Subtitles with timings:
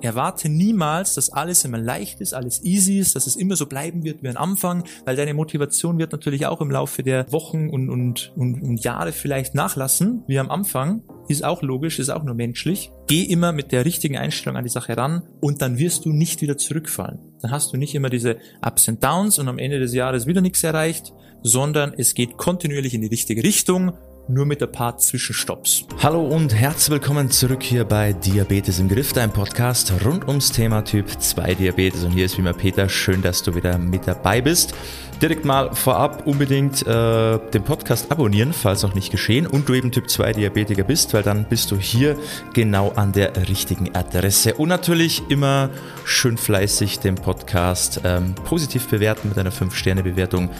[0.00, 4.04] Erwarte niemals, dass alles immer leicht ist, alles easy ist, dass es immer so bleiben
[4.04, 7.90] wird wie am Anfang, weil deine Motivation wird natürlich auch im Laufe der Wochen und,
[7.90, 11.02] und, und, und Jahre vielleicht nachlassen, wie am Anfang.
[11.26, 12.92] Ist auch logisch, ist auch nur menschlich.
[13.08, 16.42] Geh immer mit der richtigen Einstellung an die Sache ran und dann wirst du nicht
[16.42, 17.18] wieder zurückfallen.
[17.42, 20.40] Dann hast du nicht immer diese Ups and Downs und am Ende des Jahres wieder
[20.40, 21.12] nichts erreicht,
[21.42, 23.94] sondern es geht kontinuierlich in die richtige Richtung
[24.28, 25.84] nur mit ein paar Zwischenstopps.
[26.02, 30.82] Hallo und herzlich willkommen zurück hier bei Diabetes im Griff, dein Podcast rund ums Thema
[30.82, 32.04] Typ 2 Diabetes.
[32.04, 34.74] Und hier ist wie immer Peter, schön, dass du wieder mit dabei bist.
[35.22, 39.90] Direkt mal vorab unbedingt äh, den Podcast abonnieren, falls noch nicht geschehen und du eben
[39.90, 42.16] Typ 2 Diabetiker bist, weil dann bist du hier
[42.52, 44.54] genau an der richtigen Adresse.
[44.54, 45.70] Und natürlich immer
[46.04, 50.50] schön fleißig den Podcast ähm, positiv bewerten mit einer 5-Sterne-Bewertung.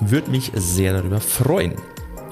[0.00, 1.74] Würde mich sehr darüber freuen.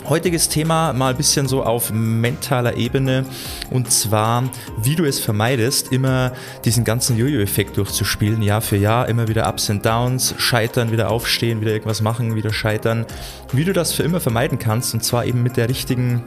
[0.06, 3.24] Heutiges Thema mal ein bisschen so auf mentaler Ebene
[3.70, 4.44] und zwar,
[4.76, 6.32] wie du es vermeidest, immer
[6.66, 11.62] diesen ganzen Jojo-Effekt durchzuspielen, Jahr für Jahr, immer wieder Ups and Downs, scheitern, wieder aufstehen,
[11.62, 13.06] wieder irgendwas machen, wieder scheitern.
[13.52, 16.22] Wie du das für immer vermeiden kannst und zwar eben mit der richtigen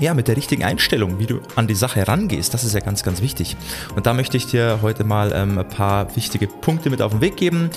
[0.00, 3.04] ja, mit der richtigen Einstellung, wie du an die Sache rangehst, das ist ja ganz,
[3.04, 3.56] ganz wichtig.
[3.94, 7.20] Und da möchte ich dir heute mal ähm, ein paar wichtige Punkte mit auf den
[7.20, 7.70] Weg geben.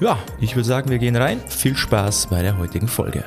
[0.00, 1.40] Ja, ich würde sagen, wir gehen rein.
[1.46, 3.24] Viel Spaß bei der heutigen Folge.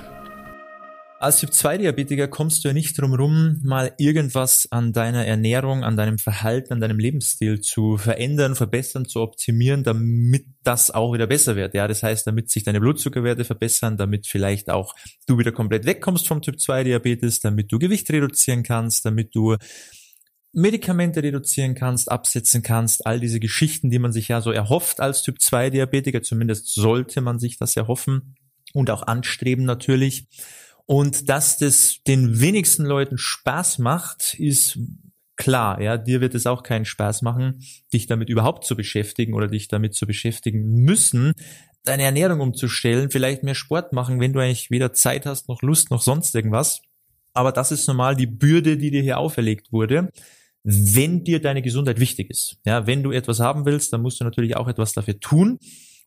[1.21, 6.17] Als Typ-2-Diabetiker kommst du ja nicht drum rum, mal irgendwas an deiner Ernährung, an deinem
[6.17, 11.75] Verhalten, an deinem Lebensstil zu verändern, verbessern, zu optimieren, damit das auch wieder besser wird.
[11.75, 14.95] Ja, das heißt, damit sich deine Blutzuckerwerte verbessern, damit vielleicht auch
[15.27, 19.57] du wieder komplett wegkommst vom Typ-2-Diabetes, damit du Gewicht reduzieren kannst, damit du
[20.53, 25.21] Medikamente reduzieren kannst, absetzen kannst, all diese Geschichten, die man sich ja so erhofft als
[25.21, 28.37] Typ-2-Diabetiker, zumindest sollte man sich das erhoffen
[28.73, 30.27] und auch anstreben natürlich.
[30.85, 34.79] Und dass das den wenigsten Leuten Spaß macht, ist
[35.37, 35.81] klar.
[35.81, 39.67] Ja, dir wird es auch keinen Spaß machen, dich damit überhaupt zu beschäftigen oder dich
[39.67, 41.33] damit zu beschäftigen müssen,
[41.83, 45.89] deine Ernährung umzustellen, vielleicht mehr Sport machen, wenn du eigentlich weder Zeit hast, noch Lust,
[45.89, 46.81] noch sonst irgendwas.
[47.33, 50.11] Aber das ist normal die Bürde, die dir hier auferlegt wurde.
[50.63, 54.23] Wenn dir deine Gesundheit wichtig ist, ja, wenn du etwas haben willst, dann musst du
[54.23, 55.57] natürlich auch etwas dafür tun.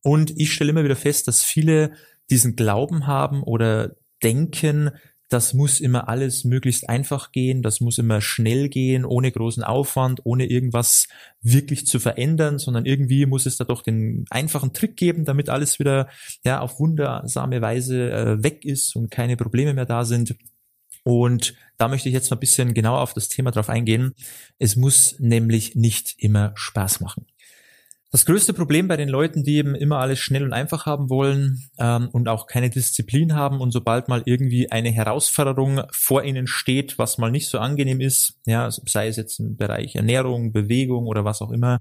[0.02, 1.92] Und ich stelle immer wieder fest, dass viele
[2.30, 4.90] diesen Glauben haben oder denken,
[5.28, 10.20] das muss immer alles möglichst einfach gehen, das muss immer schnell gehen, ohne großen Aufwand,
[10.24, 11.08] ohne irgendwas
[11.40, 15.78] wirklich zu verändern, sondern irgendwie muss es da doch den einfachen Trick geben, damit alles
[15.78, 16.08] wieder
[16.44, 20.36] ja auf wundersame Weise äh, weg ist und keine Probleme mehr da sind.
[21.04, 24.14] Und da möchte ich jetzt mal ein bisschen genauer auf das Thema drauf eingehen.
[24.58, 27.26] Es muss nämlich nicht immer Spaß machen.
[28.14, 31.68] Das größte Problem bei den Leuten, die eben immer alles schnell und einfach haben wollen
[31.80, 36.96] ähm, und auch keine Disziplin haben und sobald mal irgendwie eine Herausforderung vor ihnen steht,
[36.96, 41.24] was mal nicht so angenehm ist, ja, sei es jetzt im Bereich Ernährung, Bewegung oder
[41.24, 41.80] was auch immer,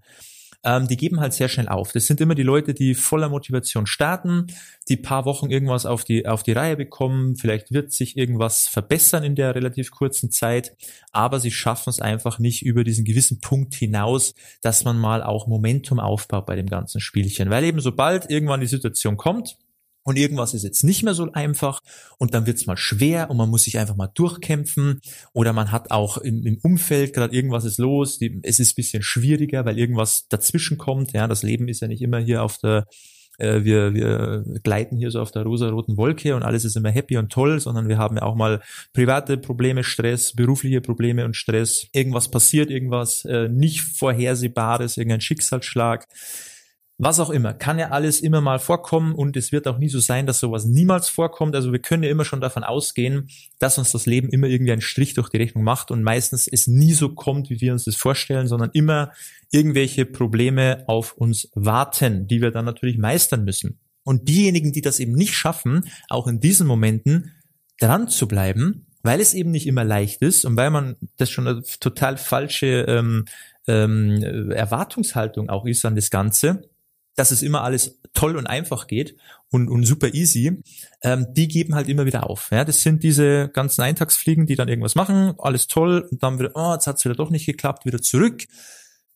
[0.64, 1.92] ähm, die geben halt sehr schnell auf.
[1.92, 4.48] Das sind immer die Leute, die voller Motivation starten,
[4.88, 9.24] die paar Wochen irgendwas auf die, auf die Reihe bekommen, vielleicht wird sich irgendwas verbessern
[9.24, 10.76] in der relativ kurzen Zeit,
[11.12, 15.48] aber sie schaffen es einfach nicht über diesen gewissen Punkt hinaus, dass man mal auch
[15.48, 17.50] Momentum aufbaut bei dem ganzen Spielchen.
[17.50, 19.58] Weil eben sobald irgendwann die Situation kommt,
[20.04, 21.82] und irgendwas ist jetzt nicht mehr so einfach
[22.18, 25.02] und dann wird es mal schwer und man muss sich einfach mal durchkämpfen
[25.34, 29.04] oder man hat auch im, im Umfeld gerade irgendwas ist los, die, es ist bisschen
[29.04, 31.14] schwieriger, weil irgendwas dazwischen kommt.
[31.14, 32.86] Ja, das Leben ist ja nicht immer hier auf der
[33.40, 37.18] äh, wir, wir gleiten hier so auf der rosa-roten Wolke und alles ist immer happy
[37.18, 38.62] und toll, sondern wir haben ja auch mal
[38.94, 41.88] private Probleme, Stress, berufliche Probleme und Stress.
[41.94, 46.08] Irgendwas passiert, irgendwas äh, nicht vorhersehbares, irgendein Schicksalsschlag
[47.04, 50.00] was auch immer, kann ja alles immer mal vorkommen und es wird auch nie so
[50.00, 51.56] sein, dass sowas niemals vorkommt.
[51.56, 54.82] Also wir können ja immer schon davon ausgehen, dass uns das Leben immer irgendwie einen
[54.82, 57.96] Strich durch die Rechnung macht und meistens es nie so kommt, wie wir uns das
[57.96, 59.12] vorstellen, sondern immer
[59.52, 63.80] irgendwelche Probleme auf uns warten, die wir dann natürlich meistern müssen.
[64.04, 67.32] Und diejenigen, die das eben nicht schaffen, auch in diesen Momenten
[67.80, 71.48] dran zu bleiben, weil es eben nicht immer leicht ist und weil man das schon
[71.48, 73.26] eine total falsche ähm,
[73.68, 76.70] ähm, Erwartungshaltung auch ist an das Ganze,
[77.16, 79.16] dass es immer alles toll und einfach geht
[79.50, 80.64] und, und super easy,
[81.02, 82.50] ähm, die geben halt immer wieder auf.
[82.52, 86.52] Ja, das sind diese ganzen Eintagsfliegen, die dann irgendwas machen, alles toll und dann wieder,
[86.56, 88.46] oh, jetzt hat's wieder doch nicht geklappt, wieder zurück.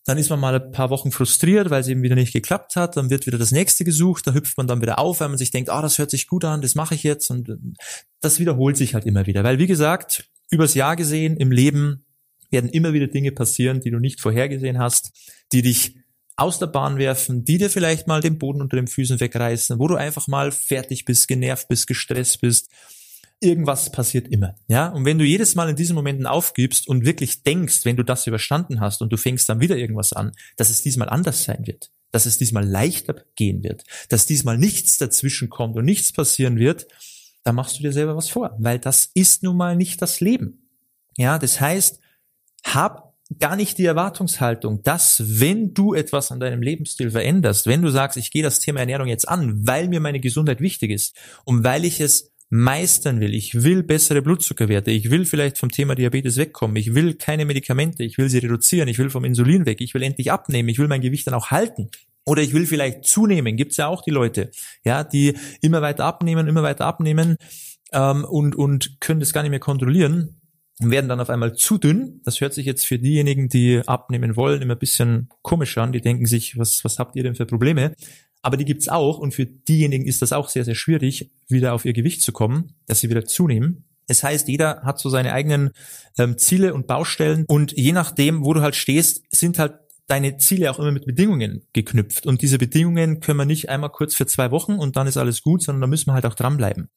[0.06, 2.96] Dann ist man mal ein paar Wochen frustriert, weil es eben wieder nicht geklappt hat.
[2.96, 5.52] Dann wird wieder das nächste gesucht, da hüpft man dann wieder auf, weil man sich
[5.52, 7.30] denkt, ah, oh, das hört sich gut an, das mache ich jetzt.
[7.30, 7.76] Und
[8.22, 9.44] das wiederholt sich halt immer wieder.
[9.44, 12.06] Weil, wie gesagt, übers Jahr gesehen im Leben
[12.50, 15.12] werden immer wieder Dinge passieren, die du nicht vorhergesehen hast,
[15.52, 15.98] die dich
[16.38, 19.88] aus der Bahn werfen, die dir vielleicht mal den Boden unter den Füßen wegreißen, wo
[19.88, 22.70] du einfach mal fertig bist, genervt bist, gestresst bist,
[23.40, 24.88] irgendwas passiert immer, ja.
[24.88, 28.28] Und wenn du jedes Mal in diesen Momenten aufgibst und wirklich denkst, wenn du das
[28.28, 31.92] überstanden hast und du fängst dann wieder irgendwas an, dass es diesmal anders sein wird,
[32.12, 36.88] dass es diesmal leichter gehen wird, dass diesmal nichts dazwischen kommt und nichts passieren wird,
[37.44, 40.70] dann machst du dir selber was vor, weil das ist nun mal nicht das Leben.
[41.18, 42.00] Ja, das heißt,
[42.64, 43.07] hab
[43.40, 48.18] gar nicht die Erwartungshaltung, dass wenn du etwas an deinem Lebensstil veränderst, wenn du sagst,
[48.18, 51.86] ich gehe das Thema Ernährung jetzt an, weil mir meine Gesundheit wichtig ist und weil
[51.86, 56.78] ich es meistern will, ich will bessere Blutzuckerwerte, ich will vielleicht vom Thema Diabetes wegkommen,
[56.78, 60.04] ich will keine Medikamente, ich will sie reduzieren, ich will vom Insulin weg, ich will
[60.04, 61.90] endlich abnehmen, ich will mein Gewicht dann auch halten.
[62.26, 64.52] Oder ich will vielleicht zunehmen, gibt's ja auch die Leute,
[64.84, 67.38] ja, die immer weiter abnehmen, immer weiter abnehmen
[67.92, 70.38] ähm, und, und können das gar nicht mehr kontrollieren
[70.80, 72.22] und werden dann auf einmal zu dünn.
[72.24, 75.92] Das hört sich jetzt für diejenigen, die abnehmen wollen, immer ein bisschen komisch an.
[75.92, 77.96] Die denken sich, was, was habt ihr denn für Probleme?
[78.42, 81.86] Aber die gibt's auch und für diejenigen ist das auch sehr, sehr schwierig, wieder auf
[81.86, 83.86] ihr Gewicht zu kommen, dass sie wieder zunehmen.
[84.08, 85.72] Es heißt, jeder hat so seine eigenen
[86.18, 89.74] ähm, Ziele und Baustellen und je nachdem, wo du halt stehst, sind halt
[90.08, 92.26] deine Ziele auch immer mit Bedingungen geknüpft.
[92.26, 95.42] Und diese Bedingungen können wir nicht einmal kurz für zwei Wochen und dann ist alles
[95.42, 96.90] gut, sondern da müssen wir halt auch dranbleiben.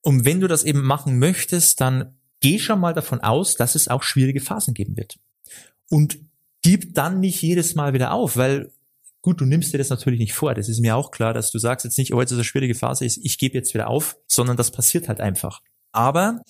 [0.00, 3.88] Und wenn du das eben machen möchtest, dann geh schon mal davon aus, dass es
[3.88, 5.18] auch schwierige Phasen geben wird.
[5.88, 6.18] Und
[6.60, 8.70] gib dann nicht jedes Mal wieder auf, weil
[9.22, 10.54] gut, du nimmst dir das natürlich nicht vor.
[10.54, 12.74] Das ist mir auch klar, dass du sagst jetzt nicht, oh, jetzt ist eine schwierige
[12.74, 15.60] Phase, ich gebe jetzt wieder auf, sondern das passiert halt einfach.
[15.92, 16.42] Aber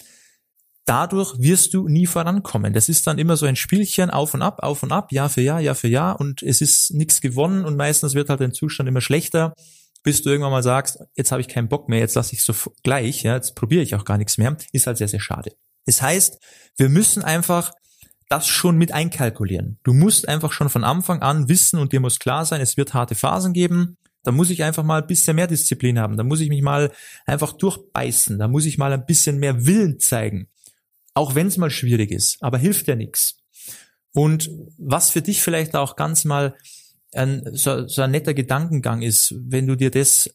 [0.85, 2.73] dadurch wirst du nie vorankommen.
[2.73, 5.43] Das ist dann immer so ein Spielchen auf und ab, auf und ab, Jahr für
[5.43, 8.89] Jahr, Jahr für Jahr und es ist nichts gewonnen und meistens wird halt dein Zustand
[8.89, 9.55] immer schlechter,
[10.03, 12.53] bis du irgendwann mal sagst, jetzt habe ich keinen Bock mehr, jetzt lasse ich so
[12.83, 15.53] gleich, ja, jetzt probiere ich auch gar nichts mehr, ist halt sehr, sehr schade.
[15.87, 16.39] Das heißt,
[16.77, 17.73] wir müssen einfach
[18.29, 19.79] das schon mit einkalkulieren.
[19.83, 22.95] Du musst einfach schon von Anfang an wissen und dir muss klar sein, es wird
[22.95, 23.99] harte Phasen geben.
[24.23, 26.17] Da muss ich einfach mal ein bisschen mehr Disziplin haben.
[26.17, 26.93] Da muss ich mich mal
[27.27, 28.39] einfach durchbeißen.
[28.39, 30.49] Da muss ich mal ein bisschen mehr Willen zeigen.
[31.13, 33.37] Auch wenn es mal schwierig ist, aber hilft ja nichts.
[34.15, 36.55] Und was für dich vielleicht auch ganz mal
[37.13, 40.31] ein, so, so ein netter Gedankengang ist, wenn du dir das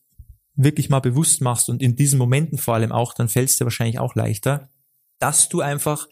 [0.56, 3.66] wirklich mal bewusst machst und in diesen Momenten vor allem auch, dann fällt es dir
[3.66, 4.70] wahrscheinlich auch leichter,
[5.20, 6.08] dass du einfach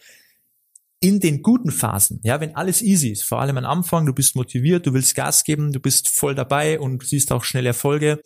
[0.99, 4.35] in den guten Phasen, ja, wenn alles easy ist, vor allem am Anfang, du bist
[4.35, 8.21] motiviert, du willst Gas geben, du bist voll dabei und siehst auch schnell Erfolge.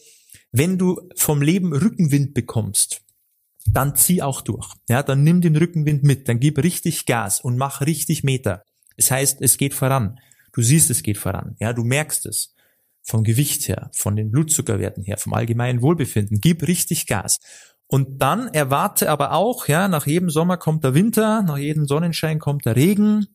[0.51, 3.01] Wenn du vom Leben Rückenwind bekommst,
[3.65, 4.73] dann zieh auch durch.
[4.87, 8.63] Ja, dann nimm den Rückenwind mit, dann gib richtig Gas und mach richtig Meter.
[8.97, 10.19] Das heißt, es geht voran.
[10.53, 11.55] Du siehst, es geht voran.
[11.59, 12.55] Ja, du merkst es.
[13.01, 16.39] Vom Gewicht her, von den Blutzuckerwerten her, vom allgemeinen Wohlbefinden.
[16.41, 17.39] Gib richtig Gas.
[17.91, 22.37] Und dann erwarte aber auch, ja, nach jedem Sommer kommt der Winter, nach jedem Sonnenschein
[22.37, 23.27] kommt der Regen.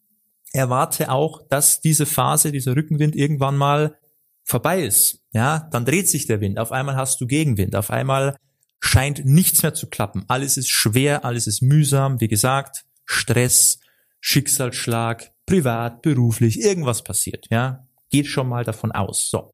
[0.52, 3.98] Erwarte auch, dass diese Phase, dieser Rückenwind irgendwann mal
[4.44, 5.24] vorbei ist.
[5.32, 6.60] Ja, dann dreht sich der Wind.
[6.60, 7.74] Auf einmal hast du Gegenwind.
[7.74, 8.36] Auf einmal
[8.78, 10.24] scheint nichts mehr zu klappen.
[10.28, 12.20] Alles ist schwer, alles ist mühsam.
[12.20, 13.80] Wie gesagt, Stress,
[14.20, 17.46] Schicksalsschlag, privat, beruflich, irgendwas passiert.
[17.50, 19.28] Ja, geht schon mal davon aus.
[19.28, 19.52] So.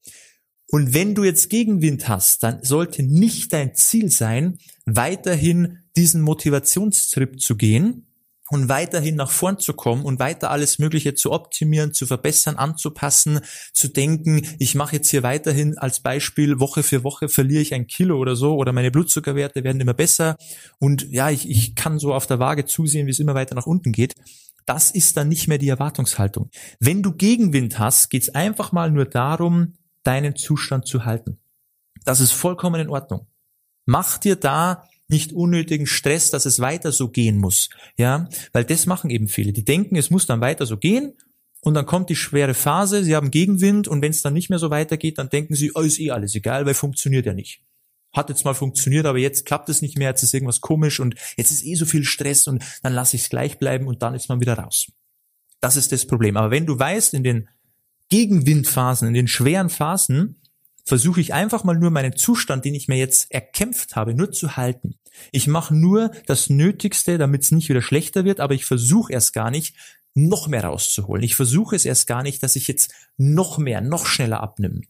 [0.70, 7.40] Und wenn du jetzt Gegenwind hast, dann sollte nicht dein Ziel sein, weiterhin diesen Motivationstrip
[7.40, 8.06] zu gehen
[8.50, 13.40] und weiterhin nach vorn zu kommen und weiter alles Mögliche zu optimieren, zu verbessern, anzupassen,
[13.72, 17.86] zu denken, ich mache jetzt hier weiterhin als Beispiel, Woche für Woche verliere ich ein
[17.86, 20.36] Kilo oder so oder meine Blutzuckerwerte werden immer besser
[20.78, 23.66] und ja, ich, ich kann so auf der Waage zusehen, wie es immer weiter nach
[23.66, 24.14] unten geht.
[24.66, 26.50] Das ist dann nicht mehr die Erwartungshaltung.
[26.78, 31.38] Wenn du Gegenwind hast, geht es einfach mal nur darum, deinen Zustand zu halten.
[32.04, 33.26] Das ist vollkommen in Ordnung.
[33.86, 37.68] Mach dir da nicht unnötigen Stress, dass es weiter so gehen muss.
[37.96, 39.52] Ja, weil das machen eben viele.
[39.52, 41.14] Die denken, es muss dann weiter so gehen
[41.62, 44.58] und dann kommt die schwere Phase, sie haben Gegenwind und wenn es dann nicht mehr
[44.58, 47.62] so weitergeht, dann denken sie, oh, ist eh alles egal, weil funktioniert ja nicht.
[48.12, 51.14] Hat jetzt mal funktioniert, aber jetzt klappt es nicht mehr, jetzt ist irgendwas komisch und
[51.36, 54.14] jetzt ist eh so viel Stress und dann lasse ich es gleich bleiben und dann
[54.14, 54.90] ist man wieder raus.
[55.60, 56.36] Das ist das Problem.
[56.36, 57.48] Aber wenn du weißt, in den
[58.10, 60.36] Gegenwindphasen, in den schweren Phasen,
[60.84, 64.56] versuche ich einfach mal nur meinen Zustand, den ich mir jetzt erkämpft habe, nur zu
[64.56, 64.96] halten.
[65.32, 69.32] Ich mache nur das Nötigste, damit es nicht wieder schlechter wird, aber ich versuche erst
[69.32, 69.76] gar nicht,
[70.14, 71.22] noch mehr rauszuholen.
[71.22, 74.82] Ich versuche es erst gar nicht, dass ich jetzt noch mehr, noch schneller abnimm.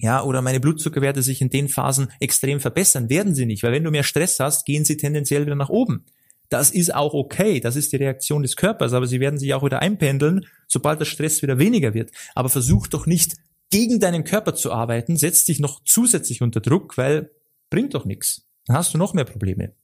[0.00, 3.84] Ja, oder meine Blutzuckerwerte sich in den Phasen extrem verbessern, werden sie nicht, weil wenn
[3.84, 6.04] du mehr Stress hast, gehen sie tendenziell wieder nach oben.
[6.48, 9.64] Das ist auch okay, das ist die Reaktion des Körpers, aber sie werden sich auch
[9.64, 12.10] wieder einpendeln, sobald der Stress wieder weniger wird.
[12.34, 13.36] Aber versuch doch nicht
[13.70, 17.30] gegen deinen Körper zu arbeiten, setz dich noch zusätzlich unter Druck, weil
[17.70, 18.46] bringt doch nichts.
[18.66, 19.74] Dann hast du noch mehr Probleme.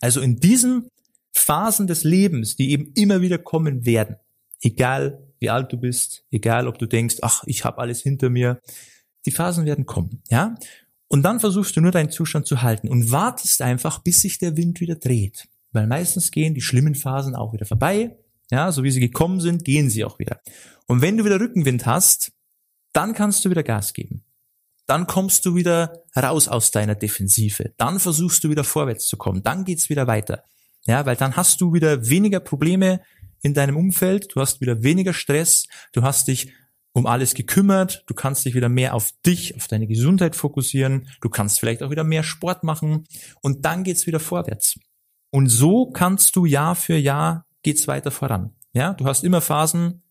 [0.00, 0.88] Also in diesen
[1.32, 4.16] Phasen des Lebens, die eben immer wieder kommen werden,
[4.60, 8.60] egal wie alt du bist, egal ob du denkst, ach, ich habe alles hinter mir,
[9.26, 10.54] die Phasen werden kommen, ja?
[11.08, 14.56] Und dann versuchst du nur deinen Zustand zu halten und wartest einfach, bis sich der
[14.56, 15.46] Wind wieder dreht.
[15.72, 18.16] Weil meistens gehen die schlimmen Phasen auch wieder vorbei.
[18.50, 20.40] Ja, so wie sie gekommen sind, gehen sie auch wieder.
[20.86, 22.32] Und wenn du wieder Rückenwind hast,
[22.92, 24.24] dann kannst du wieder Gas geben.
[24.86, 27.72] Dann kommst du wieder raus aus deiner Defensive.
[27.78, 29.42] Dann versuchst du wieder vorwärts zu kommen.
[29.42, 30.44] Dann geht's wieder weiter.
[30.84, 33.00] Ja, weil dann hast du wieder weniger Probleme
[33.40, 34.34] in deinem Umfeld.
[34.34, 35.66] Du hast wieder weniger Stress.
[35.92, 36.52] Du hast dich
[36.92, 38.04] um alles gekümmert.
[38.06, 41.08] Du kannst dich wieder mehr auf dich, auf deine Gesundheit fokussieren.
[41.20, 43.06] Du kannst vielleicht auch wieder mehr Sport machen.
[43.40, 44.78] Und dann geht's wieder vorwärts.
[45.32, 48.52] Und so kannst du Jahr für Jahr geht's weiter voran.
[48.74, 50.02] Ja, du hast immer Phasen,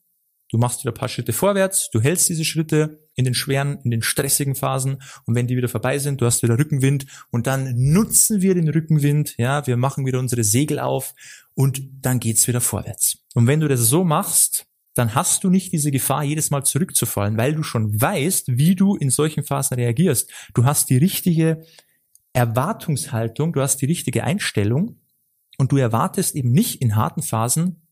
[0.49, 3.91] du machst wieder ein paar Schritte vorwärts, du hältst diese Schritte in den schweren, in
[3.91, 7.75] den stressigen Phasen und wenn die wieder vorbei sind, du hast wieder Rückenwind und dann
[7.75, 11.13] nutzen wir den Rückenwind, ja, wir machen wieder unsere Segel auf
[11.53, 13.19] und dann geht's wieder vorwärts.
[13.35, 17.37] Und wenn du das so machst, dann hast du nicht diese Gefahr, jedes Mal zurückzufallen,
[17.37, 20.31] weil du schon weißt, wie du in solchen Phasen reagierst.
[20.55, 21.63] Du hast die richtige
[22.33, 24.97] Erwartungshaltung, du hast die richtige Einstellung
[25.61, 27.83] und du erwartest eben nicht in harten Phasen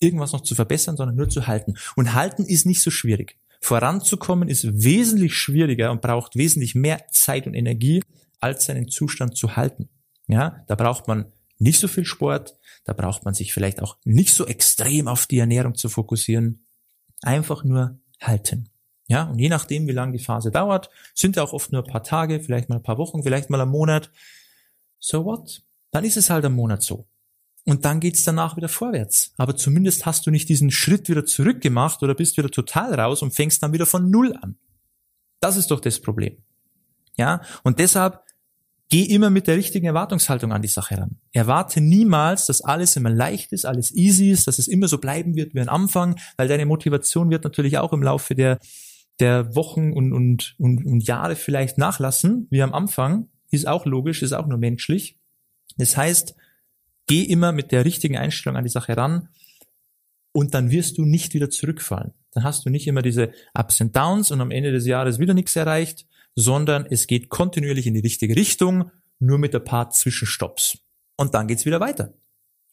[0.00, 1.74] irgendwas noch zu verbessern, sondern nur zu halten.
[1.94, 3.38] Und halten ist nicht so schwierig.
[3.60, 8.02] Voranzukommen ist wesentlich schwieriger und braucht wesentlich mehr Zeit und Energie,
[8.40, 9.88] als seinen Zustand zu halten.
[10.26, 11.26] Ja, da braucht man
[11.58, 15.38] nicht so viel Sport, da braucht man sich vielleicht auch nicht so extrem auf die
[15.38, 16.66] Ernährung zu fokussieren.
[17.22, 18.70] Einfach nur halten.
[19.06, 21.90] Ja, und je nachdem, wie lange die Phase dauert, sind ja auch oft nur ein
[21.90, 24.10] paar Tage, vielleicht mal ein paar Wochen, vielleicht mal ein Monat.
[24.98, 25.62] So what?
[25.94, 27.06] Dann ist es halt ein Monat so.
[27.64, 29.32] Und dann geht's danach wieder vorwärts.
[29.36, 33.32] Aber zumindest hast du nicht diesen Schritt wieder zurückgemacht oder bist wieder total raus und
[33.32, 34.56] fängst dann wieder von Null an.
[35.38, 36.38] Das ist doch das Problem.
[37.16, 38.22] Ja, und deshalb
[38.88, 41.20] geh immer mit der richtigen Erwartungshaltung an die Sache ran.
[41.30, 45.36] Erwarte niemals, dass alles immer leicht ist, alles easy ist, dass es immer so bleiben
[45.36, 48.58] wird wie am Anfang, weil deine Motivation wird natürlich auch im Laufe der,
[49.20, 53.28] der Wochen und, und, und, und Jahre vielleicht nachlassen, wie am Anfang.
[53.52, 55.20] Ist auch logisch, ist auch nur menschlich.
[55.76, 56.34] Das heißt,
[57.06, 59.28] geh immer mit der richtigen Einstellung an die Sache ran
[60.32, 62.12] und dann wirst du nicht wieder zurückfallen.
[62.32, 65.34] Dann hast du nicht immer diese Ups and Downs und am Ende des Jahres wieder
[65.34, 68.90] nichts erreicht, sondern es geht kontinuierlich in die richtige Richtung,
[69.20, 70.78] nur mit ein paar Zwischenstopps.
[71.16, 72.12] Und dann geht's wieder weiter.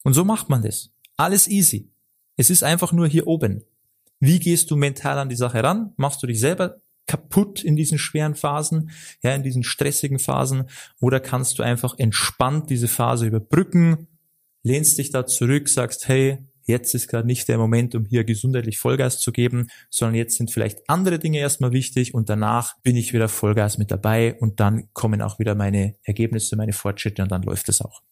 [0.02, 0.90] Und so macht man das.
[1.16, 1.90] Alles easy.
[2.36, 3.64] Es ist einfach nur hier oben.
[4.18, 5.92] Wie gehst du mental an die Sache ran?
[5.96, 8.90] Machst du dich selber kaputt in diesen schweren Phasen,
[9.22, 10.64] ja, in diesen stressigen Phasen,
[11.00, 14.08] oder kannst du einfach entspannt diese Phase überbrücken,
[14.62, 18.78] lehnst dich da zurück, sagst, hey, jetzt ist gerade nicht der Moment, um hier gesundheitlich
[18.78, 23.12] Vollgas zu geben, sondern jetzt sind vielleicht andere Dinge erstmal wichtig und danach bin ich
[23.12, 27.42] wieder Vollgas mit dabei und dann kommen auch wieder meine Ergebnisse, meine Fortschritte und dann
[27.42, 28.02] läuft es auch.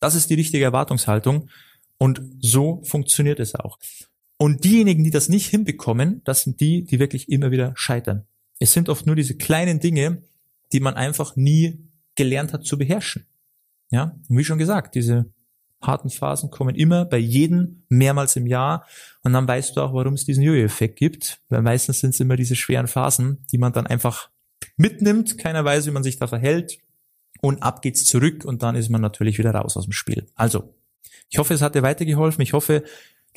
[0.00, 1.50] Das ist die richtige Erwartungshaltung
[1.98, 3.78] und so funktioniert es auch.
[4.38, 8.24] Und diejenigen, die das nicht hinbekommen, das sind die, die wirklich immer wieder scheitern.
[8.60, 10.22] Es sind oft nur diese kleinen Dinge,
[10.72, 11.78] die man einfach nie
[12.14, 13.26] gelernt hat zu beherrschen.
[13.90, 15.26] Ja, und wie schon gesagt, diese
[15.80, 18.86] harten Phasen kommen immer bei jedem mehrmals im Jahr
[19.22, 22.36] und dann weißt du auch, warum es diesen Jojo-Effekt gibt, weil meistens sind es immer
[22.36, 24.30] diese schweren Phasen, die man dann einfach
[24.76, 26.78] mitnimmt, keiner weiß, wie man sich da verhält
[27.40, 30.26] und ab geht's zurück und dann ist man natürlich wieder raus aus dem Spiel.
[30.34, 30.74] Also,
[31.30, 32.84] ich hoffe, es hat dir weitergeholfen, ich hoffe,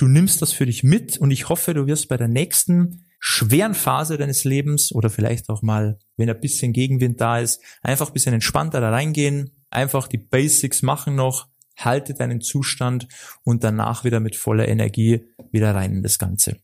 [0.02, 3.76] du nimmst das für dich mit und ich hoffe, du wirst bei der nächsten schweren
[3.76, 8.14] Phase deines Lebens oder vielleicht auch mal, wenn ein bisschen Gegenwind da ist, einfach ein
[8.14, 13.08] bisschen entspannter da reingehen, einfach die Basics machen noch, halte deinen Zustand
[13.44, 16.58] und danach wieder mit voller Energie wieder rein in das Ganze.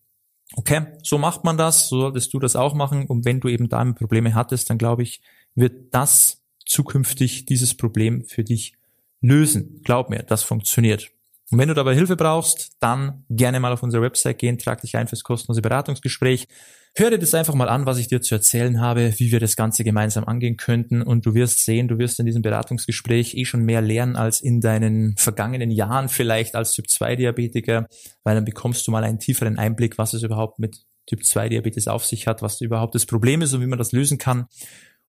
[0.56, 3.70] Okay, so macht man das, so solltest du das auch machen und wenn du eben
[3.70, 5.22] damit Probleme hattest, dann glaube ich,
[5.54, 8.74] wird das zukünftig dieses Problem für dich
[9.22, 9.82] lösen.
[9.84, 11.12] Glaub mir, das funktioniert.
[11.50, 14.98] Und wenn du dabei Hilfe brauchst, dann gerne mal auf unsere Website gehen, trag dich
[14.98, 16.48] ein fürs kostenlose Beratungsgespräch.
[16.94, 19.56] Hör dir das einfach mal an, was ich dir zu erzählen habe, wie wir das
[19.56, 23.64] Ganze gemeinsam angehen könnten und du wirst sehen, du wirst in diesem Beratungsgespräch eh schon
[23.64, 27.88] mehr lernen als in deinen vergangenen Jahren vielleicht als Typ 2 Diabetiker,
[28.24, 31.88] weil dann bekommst du mal einen tieferen Einblick, was es überhaupt mit Typ 2 Diabetes
[31.88, 34.48] auf sich hat, was überhaupt das Problem ist und wie man das lösen kann.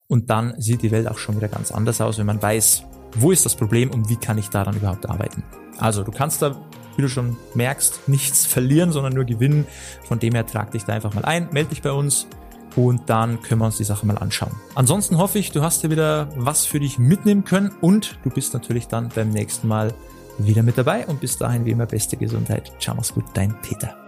[0.06, 2.84] Und dann sieht die Welt auch schon wieder ganz anders aus, wenn man weiß,
[3.16, 5.42] wo ist das Problem und wie kann ich daran überhaupt arbeiten.
[5.78, 6.56] Also du kannst da,
[6.96, 9.66] wie du schon merkst, nichts verlieren, sondern nur gewinnen.
[10.04, 12.26] Von dem her trag dich da einfach mal ein, melde dich bei uns
[12.76, 14.52] und dann können wir uns die Sache mal anschauen.
[14.74, 18.54] Ansonsten hoffe ich, du hast dir wieder was für dich mitnehmen können und du bist
[18.54, 19.94] natürlich dann beim nächsten Mal
[20.38, 22.72] wieder mit dabei und bis dahin wie immer beste Gesundheit.
[22.78, 24.07] Ciao, mach's gut, dein Peter.